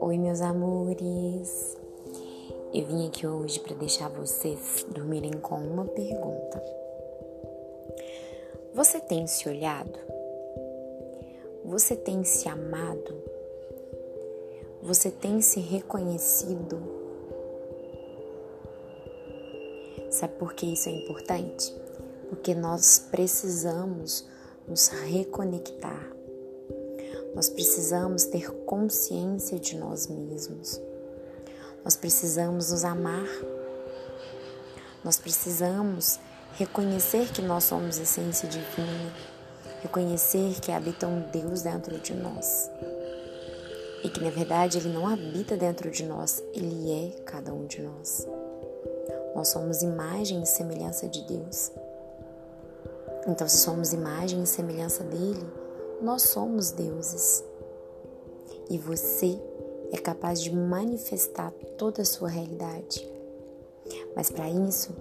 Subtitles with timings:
[0.00, 1.76] Oi, meus amores.
[2.74, 6.60] Eu vim aqui hoje para deixar vocês dormirem com uma pergunta.
[8.74, 9.96] Você tem se olhado?
[11.64, 13.14] Você tem se amado?
[14.82, 16.82] Você tem se reconhecido?
[20.10, 21.72] Sabe por que isso é importante?
[22.28, 24.34] Porque nós precisamos
[24.68, 26.16] nos reconectar
[27.36, 30.80] nós precisamos ter consciência de nós mesmos.
[31.84, 33.28] Nós precisamos nos amar.
[35.04, 36.18] Nós precisamos
[36.54, 39.12] reconhecer que nós somos essência divina,
[39.82, 42.70] reconhecer que habita um Deus dentro de nós.
[44.02, 47.82] E que na verdade ele não habita dentro de nós, ele é cada um de
[47.82, 48.26] nós.
[49.34, 51.70] Nós somos imagem e semelhança de Deus.
[53.26, 55.44] Então, se somos imagem e semelhança dele,
[56.00, 57.44] nós somos deuses.
[58.70, 59.40] E você
[59.92, 63.08] é capaz de manifestar toda a sua realidade.
[64.14, 64.94] Mas para isso,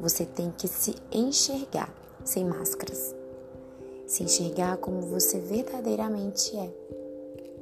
[0.00, 3.14] você tem que se enxergar sem máscaras.
[4.06, 6.70] Se enxergar como você verdadeiramente é.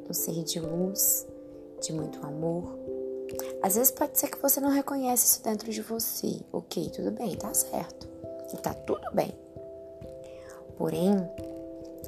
[0.08, 1.26] Um ser de luz,
[1.82, 2.78] de muito amor.
[3.62, 6.40] Às vezes pode ser que você não reconhece isso dentro de você.
[6.52, 8.08] Ok, tudo bem, tá certo.
[8.52, 9.34] E tá tudo bem.
[10.78, 11.12] Porém,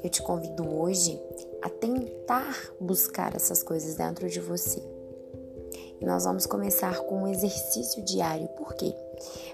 [0.02, 1.20] eu te convido hoje
[1.60, 4.80] a tentar buscar essas coisas dentro de você.
[6.00, 8.48] E nós vamos começar com um exercício diário.
[8.56, 8.94] Por quê?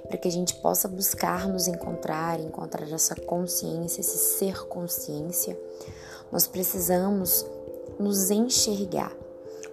[0.06, 5.58] Para que a gente possa buscar nos encontrar, encontrar essa consciência, esse ser consciência.
[6.30, 7.44] Nós precisamos
[7.98, 9.12] nos enxergar.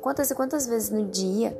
[0.02, 1.56] Quantas e quantas vezes no dia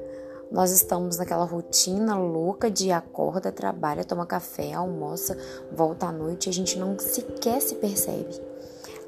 [0.54, 5.36] nós estamos naquela rotina louca de acorda, trabalha, toma café, almoça,
[5.72, 8.40] volta à noite e a gente não sequer se percebe.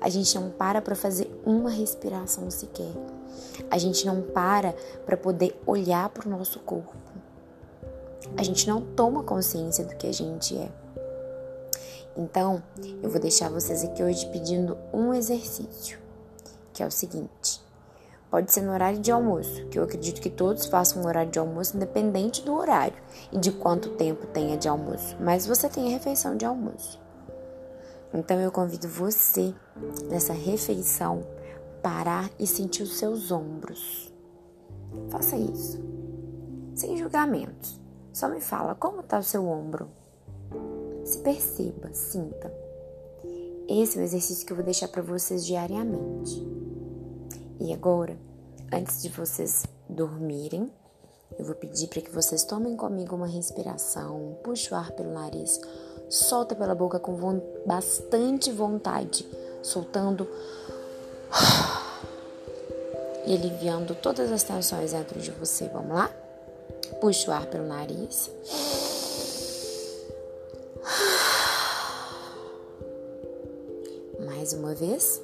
[0.02, 2.92] A gente não para para fazer uma respiração sequer.
[3.70, 4.74] A gente não para
[5.06, 6.96] para poder olhar para o nosso corpo.
[8.36, 10.72] A gente não toma consciência do que a gente é.
[12.18, 12.64] Então,
[13.04, 16.00] eu vou deixar vocês aqui hoje pedindo um exercício,
[16.74, 17.65] que é o seguinte:
[18.30, 21.40] pode ser no horário de almoço, que eu acredito que todos façam um horário de
[21.40, 22.98] almoço, independente do horário
[23.32, 27.02] e de quanto tempo tenha de almoço, mas você tem a refeição de almoço.
[28.14, 29.54] Então eu convido você
[30.10, 31.26] nessa refeição
[31.82, 34.14] parar e sentir os seus ombros.
[35.10, 35.84] Faça isso.
[36.74, 37.80] Sem julgamentos.
[38.12, 39.90] Só me fala como está o seu ombro.
[41.04, 42.52] Se perceba, sinta.
[43.68, 46.46] Esse é o exercício que eu vou deixar para vocês diariamente.
[47.60, 48.18] E agora,
[48.72, 50.72] antes de vocês dormirem,
[51.38, 55.60] eu vou pedir para que vocês tomem comigo uma respiração, puxe o ar pelo nariz
[56.10, 59.26] solta pela boca com vo bastante vontade,
[59.62, 60.28] soltando
[63.26, 65.68] e aliviando todas as tensões dentro de você.
[65.70, 66.12] Vamos lá?
[67.02, 68.30] Puxa o ar pelo nariz.
[74.26, 75.20] Mais uma vez.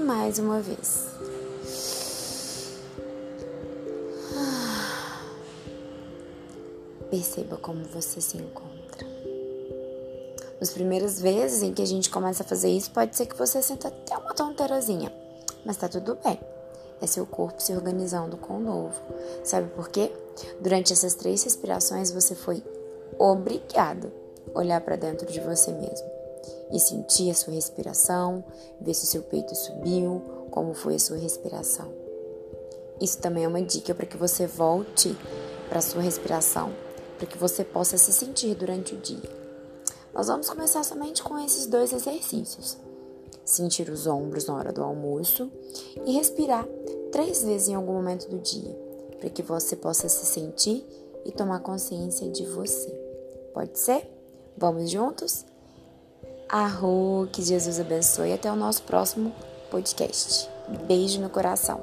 [0.00, 1.08] Mais uma vez.
[7.10, 9.06] Perceba como você se encontra.
[10.60, 13.62] As primeiras vezes em que a gente começa a fazer isso, pode ser que você
[13.62, 15.12] sinta até uma tonteirazinha,
[15.64, 16.38] mas tá tudo bem.
[17.00, 19.00] É seu corpo se organizando com o novo.
[19.42, 20.12] Sabe por quê?
[20.60, 22.62] Durante essas três respirações, você foi
[23.18, 24.12] obrigado
[24.54, 26.19] a olhar para dentro de você mesmo
[26.72, 28.44] e sentir a sua respiração,
[28.80, 31.92] ver se o seu peito subiu, como foi a sua respiração.
[33.00, 35.16] Isso também é uma dica para que você volte
[35.68, 36.72] para a sua respiração
[37.20, 39.28] para que você possa se sentir durante o dia.
[40.14, 42.78] Nós vamos começar somente com esses dois exercícios.
[43.44, 45.52] Sentir os ombros na hora do almoço
[46.06, 46.66] e respirar
[47.12, 48.74] três vezes em algum momento do dia,
[49.18, 50.82] para que você possa se sentir
[51.26, 52.88] e tomar consciência de você.
[53.52, 54.10] Pode ser?
[54.56, 55.44] Vamos juntos?
[56.50, 58.32] Arro, que Jesus abençoe.
[58.32, 59.32] Até o nosso próximo
[59.70, 60.48] podcast.
[60.88, 61.80] Beijo no coração.